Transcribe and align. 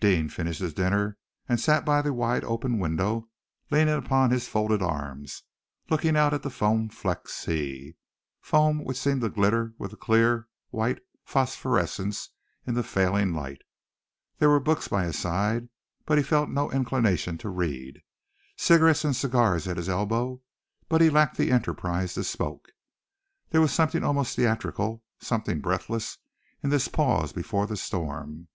Deane 0.00 0.30
finished 0.30 0.60
his 0.60 0.72
dinner 0.72 1.18
and 1.50 1.60
sat 1.60 1.84
by 1.84 2.00
the 2.00 2.10
wide 2.10 2.42
open 2.44 2.78
window, 2.78 3.28
leaning 3.70 3.92
upon 3.92 4.30
his 4.30 4.48
folded 4.48 4.80
arms, 4.80 5.42
looking 5.90 6.16
out 6.16 6.32
at 6.32 6.42
the 6.42 6.48
foam 6.48 6.88
flecked 6.88 7.28
sea, 7.28 7.94
foam 8.40 8.82
which 8.82 8.96
seemed 8.96 9.20
to 9.20 9.28
glitter 9.28 9.74
with 9.78 9.92
a 9.92 9.96
clear, 9.98 10.48
white 10.70 11.00
phosphorescence 11.26 12.30
in 12.66 12.72
the 12.72 12.82
failing 12.82 13.34
light. 13.34 13.60
There 14.38 14.48
were 14.48 14.60
books 14.60 14.88
by 14.88 15.04
his 15.04 15.18
side, 15.18 15.68
but 16.06 16.16
he 16.16 16.24
felt 16.24 16.48
no 16.48 16.70
inclination 16.72 17.36
to 17.36 17.50
read; 17.50 18.00
cigarettes 18.56 19.04
and 19.04 19.14
cigars 19.14 19.68
at 19.68 19.76
his 19.76 19.90
elbow, 19.90 20.40
but 20.88 21.02
he 21.02 21.10
lacked 21.10 21.36
the 21.36 21.52
enterprise 21.52 22.14
to 22.14 22.24
smoke. 22.24 22.70
There 23.50 23.60
was 23.60 23.72
something 23.74 24.02
almost 24.02 24.36
theatrical, 24.36 25.04
something 25.20 25.60
breathless, 25.60 26.16
in 26.62 26.70
this 26.70 26.88
pause 26.88 27.34
before 27.34 27.66
the 27.66 27.76
storm! 27.76 28.48